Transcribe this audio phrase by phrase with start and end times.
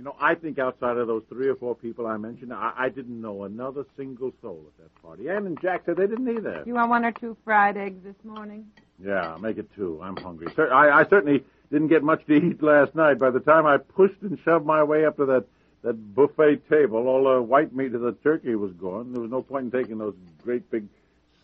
[0.00, 2.88] You know, I think outside of those three or four people I mentioned, I, I
[2.88, 5.28] didn't know another single soul at that party.
[5.28, 6.62] Ann and Jack said they didn't either.
[6.64, 8.64] You want one or two fried eggs this morning?
[8.98, 10.00] Yeah, make it two.
[10.02, 10.50] I'm hungry.
[10.56, 13.18] Cer- I, I certainly didn't get much to eat last night.
[13.18, 15.44] By the time I pushed and shoved my way up to that
[15.82, 19.12] that buffet table, all the white meat of the turkey was gone.
[19.12, 20.86] There was no point in taking those great big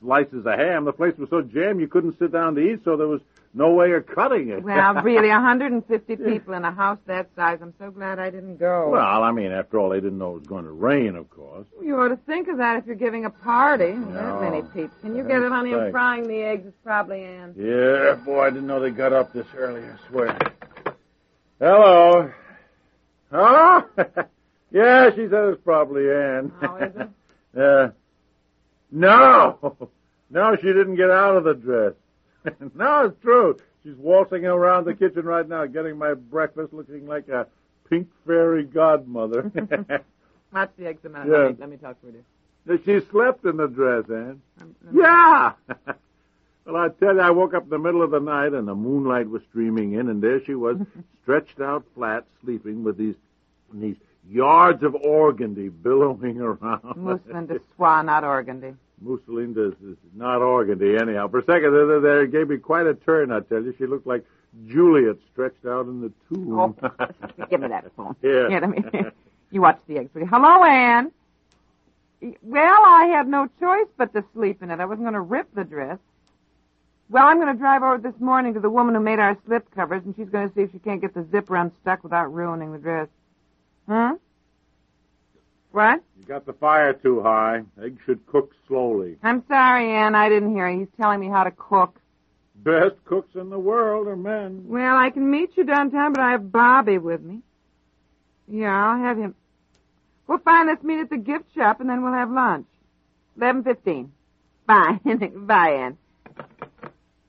[0.00, 0.86] slices of ham.
[0.86, 3.20] The place was so jammed you couldn't sit down to eat, so there was
[3.56, 4.62] no way of cutting it.
[4.62, 7.58] Well, really, 150 people in a house that size.
[7.62, 8.90] I'm so glad I didn't go.
[8.90, 11.66] Well, I mean, after all, they didn't know it was going to rain, of course.
[11.82, 13.92] you ought to think of that if you're giving a party.
[13.92, 14.94] That many people.
[15.00, 15.74] Can you get it, honey?
[15.74, 16.66] I'm frying the eggs.
[16.66, 17.54] It's probably Ann.
[17.56, 20.38] Yeah, boy, I didn't know they got up this early, I swear.
[21.58, 22.30] Hello.
[23.32, 23.82] Huh?
[24.70, 26.52] yeah, she said it's probably Ann.
[26.60, 27.08] Oh, is it?
[27.58, 27.88] uh,
[28.92, 29.88] no.
[30.28, 31.94] No, she didn't get out of the dress.
[32.74, 33.58] no, it's true.
[33.84, 37.46] She's waltzing around the kitchen right now, getting my breakfast looking like a
[37.88, 39.50] pink fairy godmother.
[40.52, 41.28] That's the eggs a minute.
[41.28, 41.36] Yeah.
[41.38, 42.80] Let, me, let me talk with you.
[42.84, 44.40] she slept in the dress, Ann.
[44.60, 45.52] Um, Yeah.
[46.66, 48.74] well, I tell you, I woke up in the middle of the night and the
[48.74, 50.78] moonlight was streaming in, and there she was,
[51.22, 53.14] stretched out flat, sleeping with these
[53.72, 53.96] these
[54.28, 56.96] yards of organdy billowing around.
[56.96, 58.74] Mousseline de soie, not organdy.
[59.00, 61.28] Mousseline is, is not organdy, anyhow.
[61.28, 63.30] For a second there, there, it gave me quite a turn.
[63.30, 64.24] I tell you, she looked like
[64.66, 66.74] Juliet stretched out in the tomb.
[66.82, 66.90] Oh,
[67.50, 68.16] give me that phone.
[68.22, 68.48] Here.
[68.48, 68.82] Here, let me.
[69.52, 70.10] You watch the eggs.
[70.12, 71.12] Hello, Ann.
[72.42, 74.80] Well, I had no choice but to sleep in it.
[74.80, 75.98] I wasn't going to rip the dress.
[77.08, 79.72] Well, I'm going to drive over this morning to the woman who made our slip
[79.72, 82.72] covers, and she's going to see if she can't get the zipper unstuck without ruining
[82.72, 83.08] the dress.
[83.88, 84.16] Huh?
[85.76, 86.00] What?
[86.18, 87.60] You got the fire too high.
[87.84, 89.18] Eggs should cook slowly.
[89.22, 90.14] I'm sorry, Ann.
[90.14, 90.78] I didn't hear you.
[90.78, 92.00] He's telling me how to cook.
[92.54, 94.64] Best cooks in the world are men.
[94.68, 97.42] Well, I can meet you downtown, but I have Bobby with me.
[98.48, 99.34] Yeah, I'll have him.
[100.26, 100.66] Well, fine.
[100.66, 102.66] Let's meet at the gift shop, and then we'll have lunch.
[103.36, 104.12] Eleven fifteen.
[104.66, 104.98] Bye.
[105.04, 105.98] Bye, Ann.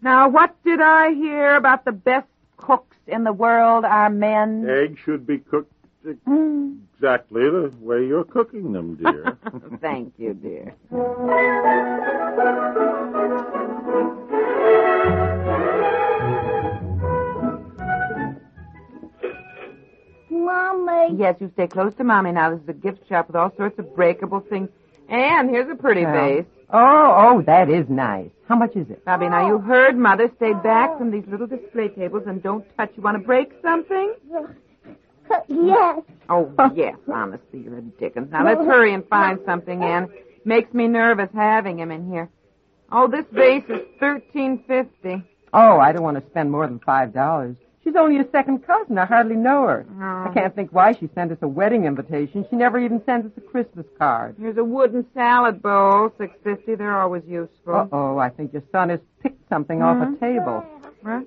[0.02, 4.66] Now, what did I hear about the best cooks in the world are men?
[4.69, 5.74] Eggs should be cooked
[6.06, 9.38] exactly the way you're cooking them, dear.
[9.81, 10.75] Thank you, dear.
[20.30, 21.16] Mommy.
[21.18, 22.52] Yes, you stay close to Mommy now.
[22.52, 24.69] This is a gift shop with all sorts of breakable things.
[25.09, 26.13] And here's a pretty Well.
[26.13, 26.46] vase.
[26.69, 28.30] Oh, oh, that is nice.
[28.50, 29.03] How much is it?
[29.06, 30.30] Bobby, now you heard Mother.
[30.36, 32.91] Stay back from these little display tables and don't touch.
[32.96, 34.16] You want to break something?
[35.49, 36.01] Yes.
[36.29, 36.95] Oh, yes.
[37.11, 38.31] Honestly, you're a dickens.
[38.31, 40.09] Now let's hurry and find something, Ann.
[40.45, 42.29] Makes me nervous having him in here.
[42.91, 45.23] Oh, this vase is thirteen fifty.
[45.53, 47.55] Oh, I don't want to spend more than five dollars.
[47.83, 48.97] She's only a second cousin.
[48.97, 49.85] I hardly know her.
[49.89, 50.29] Oh.
[50.29, 52.45] I can't think why she sent us a wedding invitation.
[52.49, 54.35] She never even sends us a Christmas card.
[54.39, 56.75] Here's a wooden salad bowl, six fifty.
[56.75, 57.73] They're always useful.
[57.75, 60.13] Uh oh, I think your son has picked something off Hmm?
[60.13, 60.65] a table.
[61.05, 61.21] Huh?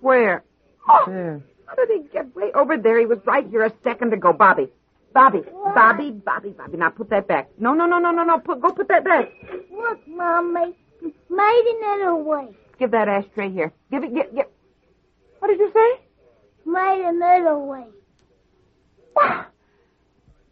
[0.00, 0.42] Where?
[0.88, 1.42] Oh, There.
[1.76, 2.98] How did he get way over there?
[2.98, 4.68] He was right here a second ago, Bobby.
[5.14, 5.40] Bobby,
[5.74, 6.76] Bobby, Bobby, Bobby.
[6.76, 7.50] Now put that back.
[7.58, 8.38] No, no, no, no, no, no.
[8.38, 9.30] Put, go put that back.
[9.70, 10.74] Look, Mommy.
[11.30, 12.48] Made another way.
[12.78, 13.72] Give that ashtray here.
[13.90, 14.14] Give it.
[14.14, 14.34] Give.
[14.34, 14.46] give.
[15.38, 16.00] What did you say?
[16.64, 17.84] Made another way.
[19.14, 19.44] Why,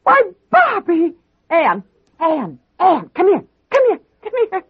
[0.02, 1.14] why, Bobby!
[1.48, 1.82] Ann,
[2.20, 4.62] Ann, Ann, come here, come here, come here.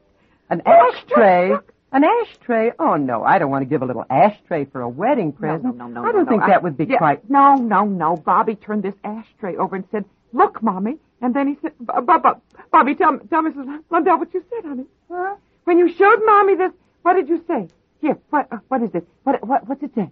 [0.50, 1.50] An ashtray?
[1.50, 1.75] look, look.
[1.93, 2.73] An ashtray?
[2.78, 5.77] Oh, no, I don't want to give a little ashtray for a wedding present.
[5.77, 6.09] No, no, no, no.
[6.09, 6.47] I don't no, think no.
[6.49, 7.28] that would be Yeah, quite.
[7.28, 8.17] No, no, no.
[8.17, 13.19] Bobby turned this ashtray over and said, "Look, mommy." And then he said, "Bobby, tell
[13.19, 13.83] tell Mrs.
[13.91, 14.87] Lundell what you said, honey.
[15.10, 15.34] Huh?
[15.65, 16.72] When you showed mommy this,
[17.03, 17.69] what did you say?
[18.01, 19.07] Here, what uh, what is it?
[19.25, 20.09] What what what's it say?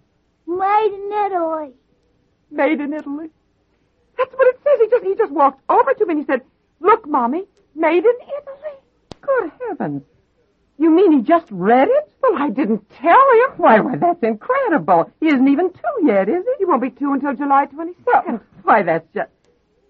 [0.47, 1.73] Made in Italy.
[2.51, 3.31] Made in Italy.
[4.17, 4.81] That's what it says.
[4.81, 6.43] He just he just walked over to me and he said,
[6.81, 7.45] "Look, mommy,
[7.77, 8.77] made in Italy."
[9.21, 10.03] Good heavens.
[10.79, 12.13] You mean he just read it?
[12.23, 13.51] Well, I didn't tell him.
[13.57, 15.11] Why, why, that's incredible.
[15.21, 16.53] He isn't even two yet, is he?
[16.59, 18.41] He won't be two until July twenty second.
[18.41, 19.31] Oh, why, that's just.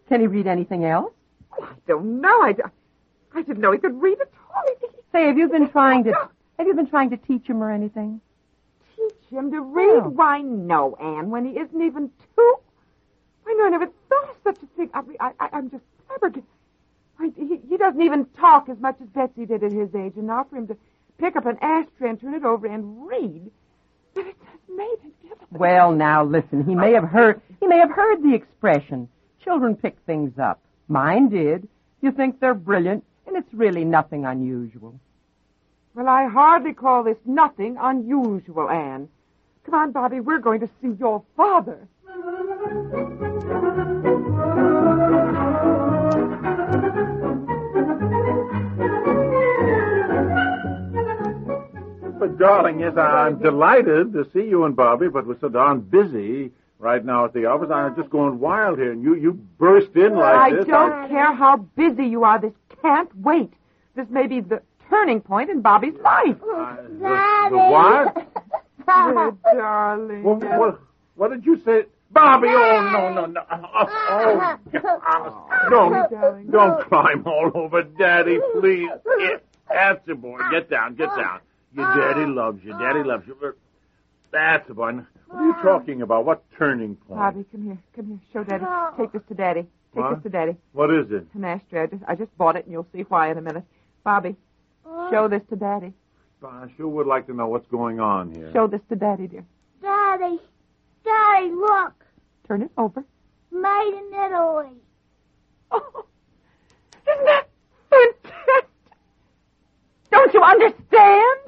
[0.09, 1.13] Can he read anything else?
[1.53, 2.43] Oh, I don't know.
[2.43, 2.55] I,
[3.35, 4.63] I didn't know he could read at all.
[5.13, 6.13] Say, have you been trying to
[6.59, 8.21] have you been trying to teach him or anything?
[8.97, 10.03] teach him to read?
[10.05, 10.09] Oh.
[10.09, 12.55] Why, no, Anne, when he isn't even two.
[13.47, 14.91] I know I never thought of such a thing.
[14.93, 16.45] I, I, I, I'm just flabbergasted.
[17.21, 20.45] He, he doesn't even talk as much as Betsy did at his age, and now
[20.45, 20.77] for him to
[21.19, 23.51] pick up an ashtray and turn it over and read
[24.15, 25.47] that it says made Italy.
[25.51, 26.65] Well, now listen.
[26.65, 27.41] He may have heard.
[27.61, 29.09] He may have heard the expression.
[29.43, 30.61] Children pick things up.
[30.89, 31.69] Mine did.
[32.01, 34.99] You think they're brilliant, and it's really nothing unusual.
[35.95, 39.09] Well, I hardly call this nothing unusual, Anne.
[39.65, 41.89] Come on, Bobby, we're going to see your father.
[52.29, 56.51] But, darling, yes, I'm delighted to see you and Bobby, but we're so darn busy
[56.79, 57.71] right now at the office.
[57.73, 60.67] I'm just going wild here, and you, you burst in like I this.
[60.67, 62.39] don't care how busy you are.
[62.41, 62.53] This
[62.83, 63.53] can't wait.
[63.97, 66.37] This may be the turning point in Bobby's life.
[66.55, 68.27] I- the, the what?
[68.91, 70.23] Oh, darling.
[70.23, 70.81] What, what,
[71.17, 71.83] what did you say?
[72.11, 73.43] Bobby, oh, no, no, no.
[73.53, 78.89] Oh, oh, don't, don't climb all over Daddy, please.
[79.19, 79.37] Yeah,
[79.69, 80.39] That's the boy.
[80.51, 81.41] Get down, get down.
[81.79, 82.35] Your daddy ah.
[82.35, 82.73] loves you.
[82.73, 83.37] Daddy loves you.
[84.31, 84.93] That's the boy.
[84.93, 85.63] What are you ah.
[85.63, 86.25] talking about?
[86.25, 87.19] What turning point?
[87.21, 87.79] Bobby, come here.
[87.95, 88.21] Come here.
[88.33, 88.65] Show Daddy.
[88.99, 89.63] Take this to Daddy.
[89.63, 90.15] Take What?
[90.17, 90.57] this to Daddy.
[90.73, 91.27] What is it?
[91.35, 91.83] An ashtray.
[91.83, 93.65] I just, I just bought it, and you'll see why in a minute.
[94.05, 94.37] Bobby,
[95.11, 95.93] show this to Daddy.
[96.43, 98.53] I sure would like to know what's going on here.
[98.53, 99.45] Show this to Daddy, dear.
[99.83, 100.39] Daddy,
[101.05, 102.05] Daddy, look.
[102.47, 103.05] Turn it over.
[103.51, 104.73] Made in Italy.
[105.71, 106.05] Oh,
[107.13, 107.49] isn't that
[107.91, 108.69] fantastic?
[110.11, 111.41] Don't you understand?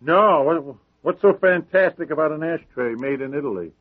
[0.00, 3.72] No, what's so fantastic about an ashtray made in Italy?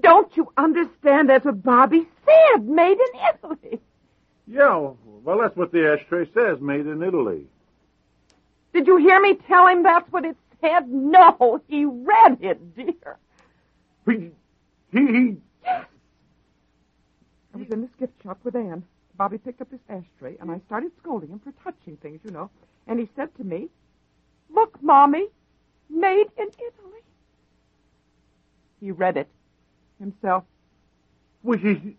[0.00, 1.30] Don't you understand?
[1.30, 2.68] That's what Bobby said.
[2.68, 3.80] Made in Italy.
[4.46, 4.92] Yeah,
[5.24, 7.46] well, that's what the ashtray says, made in Italy.
[8.72, 10.88] Did you hear me tell him that's what it said?
[10.88, 13.18] No, he read it, dear.
[14.06, 14.30] He,
[14.92, 18.84] he, he I was in this gift shop with Anne.
[19.16, 22.50] Bobby picked up his ashtray, and I started scolding him for touching things, you know.
[22.86, 23.70] And he said to me,
[24.56, 25.26] Look, Mommy,
[25.90, 27.02] made in Italy.
[28.80, 29.28] He read it
[30.00, 30.44] himself.
[31.42, 31.96] well, he,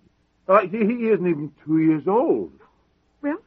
[0.48, 2.52] uh, he, he isn't even two years old.
[3.22, 3.38] Well,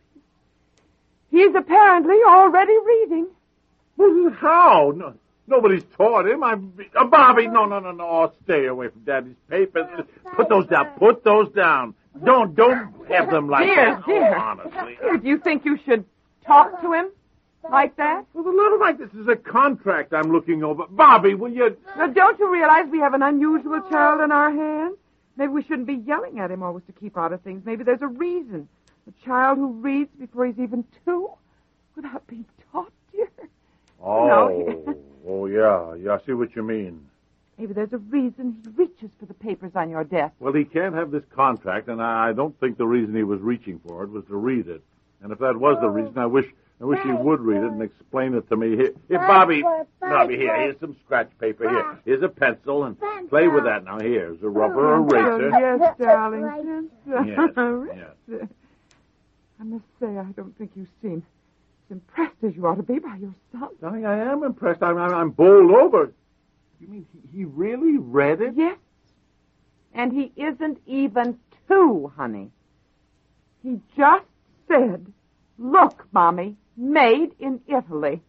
[1.31, 3.27] he's apparently already reading.
[3.97, 4.93] Well, how?
[4.97, 5.15] No,
[5.49, 6.43] nobody's taught him.
[6.45, 8.05] I'm, uh, Bobby, no, no, no, no.
[8.05, 9.87] Oh, stay away from Daddy's papers.
[10.37, 10.87] Put those down.
[10.99, 11.95] Put those down.
[12.25, 14.07] Don't, don't have them like Dear, that.
[14.07, 14.37] dear.
[14.37, 14.99] Oh, honestly.
[15.21, 16.05] Do you think you should
[16.47, 17.11] talk to him
[17.69, 18.25] like that?
[18.33, 20.87] Well, a little like this is a contract I'm looking over.
[20.89, 21.77] Bobby, will you?
[21.97, 24.97] Now, don't you realize we have an unusual child in our hands?
[25.37, 27.63] Maybe we shouldn't be yelling at him always to keep out of things.
[27.65, 28.69] Maybe there's a reason.
[29.09, 31.31] A child who reads before he's even two
[31.97, 33.29] without being taught, dear.
[34.03, 34.97] Oh, No.
[35.29, 36.15] oh yeah, yeah.
[36.21, 37.07] I see what you mean.
[37.59, 40.33] Maybe there's a reason he reaches for the papers on your desk.
[40.41, 43.41] Well, he can't have this contract, and I I don't think the reason he was
[43.41, 44.83] reaching for it was to read it.
[45.23, 46.47] And if that was the reason, I wish
[46.81, 48.75] I wish he would read it and explain it to me.
[48.75, 49.63] Here, here Bobby,
[50.01, 51.69] Bobby, here, here's some scratch paper.
[51.69, 52.97] Here, here's a pencil, and
[53.29, 53.99] play with that now.
[54.01, 55.51] Here's a rubber Oh, eraser.
[55.51, 56.91] yes, oh, darling.
[57.07, 57.27] Yes,
[57.97, 58.49] Yes, yes.
[59.61, 62.99] I must say, I don't think you seem as impressed as you ought to be
[62.99, 63.69] by your son.
[63.83, 64.83] I, I am impressed.
[64.83, 66.15] I'm, I'm, I'm bowled over.
[66.81, 68.55] You mean he, he really read it?
[68.57, 68.79] Yes.
[69.93, 71.39] And he isn't even
[71.69, 72.51] two, honey.
[73.63, 74.25] He just
[74.67, 75.13] said,
[75.61, 78.23] Look, Mommy, made in Italy.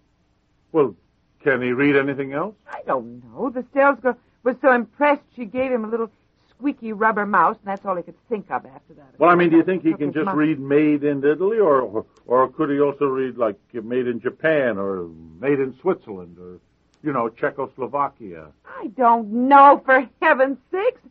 [0.73, 0.95] Well,
[1.41, 2.55] can he read anything else?
[2.69, 3.50] I don't know.
[3.50, 6.11] The sales girl was so impressed she gave him a little
[6.50, 9.17] squeaky rubber mouse, and that's all he could think of after that.
[9.17, 12.05] Well, I mean, do you think he can just read "Made in Italy," or, or
[12.27, 15.07] or could he also read like "Made in Japan" or
[15.39, 16.59] "Made in Switzerland" or
[17.01, 18.47] you know Czechoslovakia?
[18.77, 21.01] I don't know, for heaven's sakes.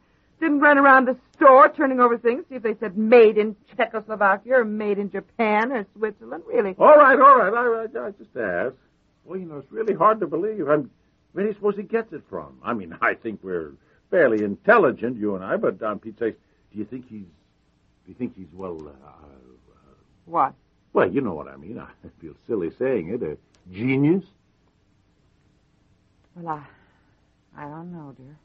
[0.40, 4.60] Didn't run around the store turning over things, see if they said made in Czechoslovakia
[4.60, 6.44] or made in Japan or Switzerland.
[6.46, 6.74] Really?
[6.78, 7.52] All right, all right.
[7.52, 8.76] I, I, I just asked.
[9.24, 10.66] Well, you know, it's really hard to believe.
[10.68, 10.90] I'm,
[11.32, 12.58] where do you suppose he gets it from?
[12.64, 13.72] I mean, I think we're
[14.10, 16.38] fairly intelligent, you and I, but on Pete's sake,
[16.72, 19.26] do you think he's, do you think he's well, uh,
[20.24, 20.54] What?
[20.94, 21.78] well, you know what I mean.
[21.78, 21.86] I
[22.20, 23.22] feel silly saying it.
[23.22, 23.36] A
[23.72, 24.24] genius?
[26.34, 26.48] Well,
[27.56, 28.36] I, I don't know, dear.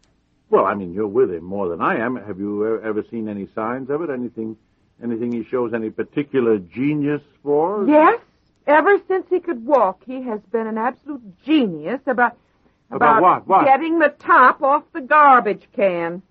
[0.49, 2.15] Well, I mean, you're with him more than I am.
[2.15, 4.09] Have you ever seen any signs of it?
[4.09, 4.55] Anything,
[5.03, 7.85] anything he shows any particular genius for?
[7.87, 8.19] Yes,
[8.67, 12.37] ever since he could walk, he has been an absolute genius about
[12.91, 13.47] About what?
[13.47, 13.65] What?
[13.65, 16.21] getting the top off the garbage can.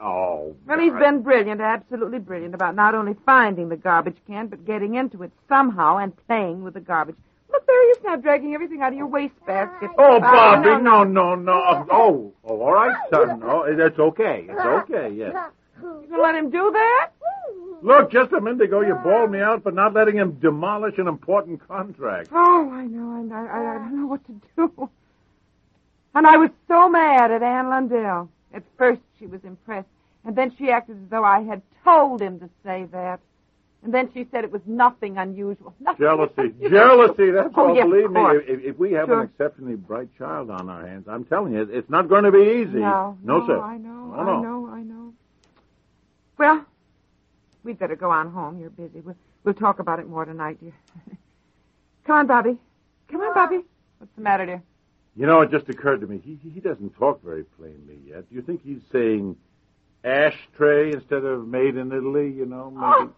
[0.00, 0.54] Oh.
[0.66, 0.98] Well, he's God.
[1.00, 5.32] been brilliant, absolutely brilliant about not only finding the garbage can, but getting into it
[5.48, 7.16] somehow and playing with the garbage.
[7.64, 9.90] Look, there he is now, dragging everything out of your wastebasket.
[9.98, 11.86] Oh, Uh, Bobby, no, no, no, no.
[11.90, 13.42] Oh, oh, all right, son.
[13.44, 14.46] Oh, that's okay.
[14.48, 15.34] It's okay, yes.
[15.82, 17.10] You gonna let him do that?
[17.82, 21.08] Look, just a minute ago you bawled me out for not letting him demolish an
[21.08, 22.28] important contract.
[22.32, 23.34] Oh, I know.
[23.34, 24.90] I, I, I don't know what to do.
[26.14, 28.30] And I was so mad at Anne Lundell.
[28.54, 29.88] At first she was impressed,
[30.24, 33.20] and then she acted as though I had told him to say that.
[33.84, 35.74] And then she said it was nothing unusual.
[35.80, 36.70] Nothing Jealousy, unusual.
[36.70, 37.30] jealousy.
[37.32, 37.74] That's Oh, all.
[37.74, 39.20] Believe me, if, if we have Sure.
[39.20, 42.62] an exceptionally bright child on our hands, I'm telling you, it's not going to be
[42.62, 42.80] easy.
[42.80, 43.60] No, no, sir.
[43.60, 44.40] I know, Oh, I no.
[44.42, 45.12] know, I know.
[46.38, 46.64] Well,
[47.62, 48.58] we'd better go on home.
[48.58, 49.00] You're busy.
[49.00, 50.72] We'll, we'll talk about it more tonight, dear.
[52.06, 52.58] Come on, Bobby.
[53.10, 53.60] Come on, Bobby.
[53.98, 54.62] What's the matter, dear?
[55.14, 56.20] You know, it just occurred to me.
[56.24, 58.28] He he doesn't talk very plainly yet.
[58.28, 59.36] Do you think he's saying
[60.02, 62.32] ashtray instead of made in Italy?
[62.32, 63.10] You know, oh, maybe.
[63.12, 63.14] Oh,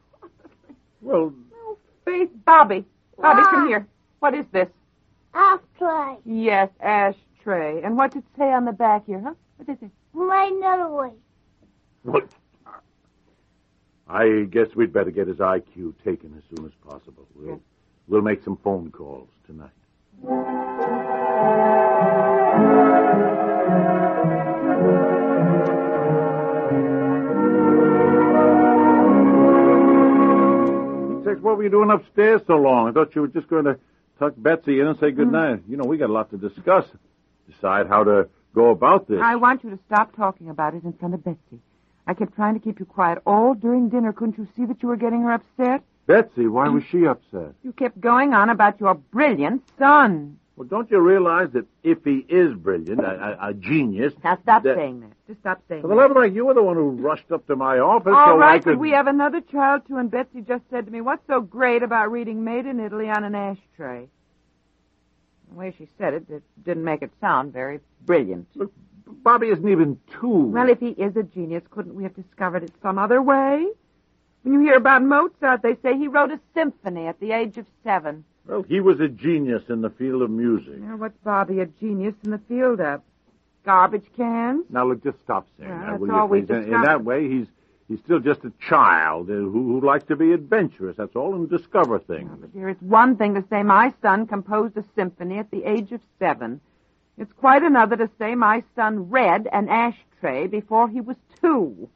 [1.02, 2.84] Well, oh, faith, Bobby.
[3.18, 3.50] Bobby, Wow.
[3.50, 3.66] come ah.
[3.68, 3.86] here.
[4.20, 4.68] What is this?
[5.34, 6.16] Ashtray.
[6.24, 7.82] Yes, ashtray.
[7.82, 9.34] And what's it say on the back here, huh?
[9.58, 9.90] What is it?
[10.14, 11.10] Made in Italy.
[12.04, 12.28] Look,
[14.08, 17.26] I guess we'd better get his IQ taken as soon as possible.
[17.34, 17.58] We'll, Yes.
[18.08, 19.70] we'll make some phone calls tonight.
[31.26, 32.88] Says, what were you doing upstairs so long?
[32.88, 33.78] I thought you were just going to
[34.18, 35.32] tuck Betsy in and say good mm-hmm.
[35.32, 35.62] night.
[35.68, 36.86] You know, we got a lot to discuss.
[37.50, 39.20] Decide how to go about this.
[39.22, 41.60] I want you to stop talking about it in front of Betsy.
[42.06, 44.12] I kept trying to keep you quiet all during dinner.
[44.12, 45.82] Couldn't you see that you were getting her upset?
[46.06, 47.54] Betsy, why was she upset?
[47.64, 50.38] You kept going on about your brilliant son.
[50.56, 54.14] Well, don't you realize that if he is brilliant, a, a, a genius...
[54.24, 55.10] Now stop that- saying that.
[55.28, 55.94] Just stop saying For that.
[55.94, 58.26] the love of God, you were the one who rushed up to my office All
[58.26, 58.64] so right, I could...
[58.74, 61.82] but we have another child too, and Betsy just said to me, "What's so great
[61.82, 64.08] about reading Made in Italy on an ashtray?"
[65.50, 68.46] The way she said it, it didn't make it sound very brilliant.
[68.54, 68.72] Look,
[69.06, 70.28] Bobby isn't even two.
[70.46, 73.66] Well, if he is a genius, couldn't we have discovered it some other way?
[74.42, 77.66] When you hear about Mozart, they say he wrote a symphony at the age of
[77.82, 78.24] seven.
[78.46, 80.78] Well, he was a genius in the field of music.
[80.78, 83.02] Now, what's Bobby a genius in the field of?
[83.64, 84.64] Garbage cans?
[84.70, 86.50] Now, look, just stop saying Yeah, that, that's will all you, we please?
[86.50, 87.46] In- In that way, he's
[87.88, 91.50] he's still just a child uh, who, who likes to be adventurous, that's all, and
[91.50, 92.30] discover things.
[92.40, 95.90] But dear, it's one thing to say my son composed a symphony at the age
[95.90, 96.60] of seven.
[97.18, 101.88] It's quite another to say my son read an ashtray before he was two.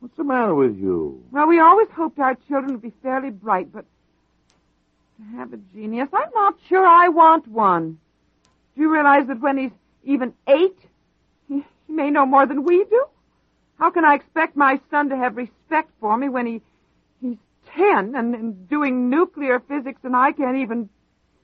[0.00, 1.22] What's the matter with you?
[1.30, 3.84] Well, we always hoped our children would be fairly bright, but
[5.36, 7.98] have a genius, I'm not sure I want one.
[8.74, 9.70] Do you realize that when he's
[10.04, 10.78] even eight,
[11.48, 13.04] he, he may know more than we do?
[13.78, 16.62] How can I expect my son to have respect for me when he
[17.20, 17.36] he's
[17.74, 20.88] ten and, and doing nuclear physics and I can't even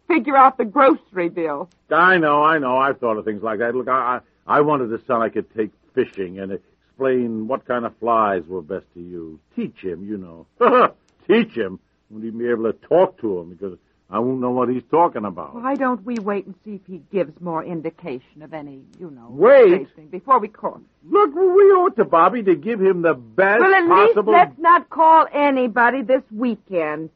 [0.09, 1.71] figure out the grocery bill?
[1.90, 2.76] I know, I know.
[2.76, 3.75] I've thought of things like that.
[3.75, 7.85] Look, I, I, I wanted a son I could take fishing and explain what kind
[7.85, 9.38] of flies were best to use.
[9.54, 10.95] Teach him, you know.
[11.28, 11.78] Teach him.
[12.14, 13.76] Won't even be able to talk to him because
[14.09, 15.56] I won't know what he's talking about.
[15.56, 19.26] Why don't we wait and see if he gives more indication of any, you know,
[19.30, 19.88] Wait?
[19.97, 20.80] thing before we call?
[21.11, 21.40] Look, we
[21.73, 24.33] owe it to Bobby to give him the best Well, at possible.
[24.33, 27.11] least let's not call anybody this weekend.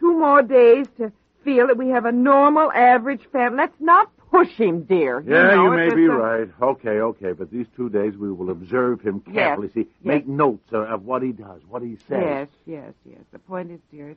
[0.00, 1.12] Two more days to
[1.44, 3.58] feel that we have a normal, average family.
[3.58, 5.22] Let's not push him, dear.
[5.24, 6.48] Yeah, know, you may it's be a- right.
[6.60, 9.68] Okay, okay, but these two days we will observe him Yes, carefully.
[9.68, 9.86] See, yes.
[10.02, 12.08] make notes of, of what he does, what he says.
[12.10, 13.20] Yes, yes, yes.
[13.30, 14.16] The point is, dear,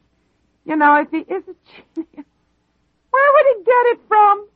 [0.65, 1.55] you know, if he is a
[1.95, 2.25] genius,
[3.11, 4.47] where would he get it from?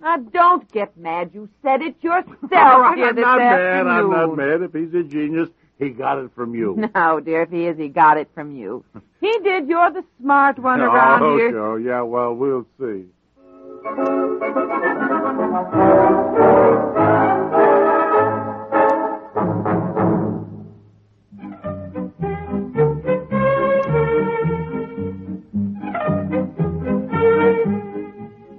[0.00, 1.30] Now, don't get mad.
[1.32, 3.86] You said it yourself, I'm dear, this not mad.
[3.86, 4.62] I'm not mad.
[4.62, 5.48] If he's a genius,
[5.78, 6.76] he got it from you.
[6.94, 8.84] No, dear, if he is, he got it from you.
[9.20, 9.68] He did.
[9.68, 11.50] You're the smart one oh, around oh, here.
[11.50, 11.78] sure.
[11.78, 13.06] Yeah, well, we'll see.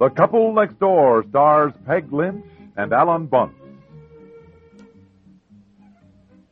[0.04, 2.46] The Couple Next Door stars Peg Lynch
[2.76, 3.54] and Alan Bunce.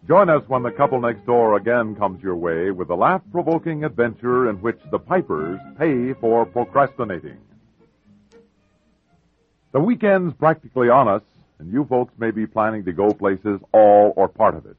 [0.07, 3.83] Join us when The Couple Next Door again comes your way with a laugh provoking
[3.83, 7.39] adventure in which the Pipers pay for procrastinating.
[9.73, 11.23] The weekend's practically on us,
[11.59, 14.77] and you folks may be planning to go places all or part of it.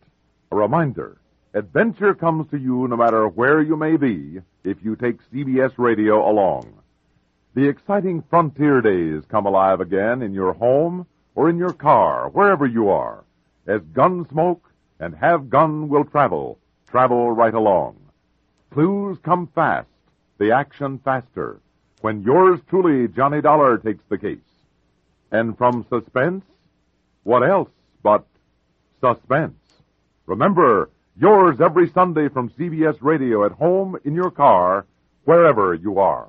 [0.50, 1.18] A reminder
[1.52, 6.26] adventure comes to you no matter where you may be if you take CBS Radio
[6.26, 6.81] along.
[7.54, 12.66] The exciting frontier days come alive again in your home or in your car, wherever
[12.66, 13.24] you are,
[13.66, 14.62] as Gunsmoke
[14.98, 16.58] and Have Gun will travel,
[16.90, 17.96] travel right along.
[18.70, 19.88] Clues come fast,
[20.38, 21.60] the action faster,
[22.00, 24.38] when yours truly, Johnny Dollar, takes the case.
[25.30, 26.44] And from suspense,
[27.22, 27.70] what else
[28.02, 28.26] but
[29.00, 29.54] suspense?
[30.26, 34.86] Remember, Yours every Sunday from CBS Radio at home, in your car,
[35.24, 36.28] wherever you are.